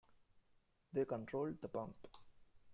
They 0.93 1.05
controlled 1.05 1.61
the 1.61 1.67
pump. 1.67 1.93